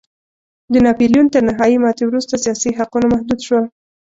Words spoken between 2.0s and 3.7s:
وروسته سیاسي حقونه محدود شول.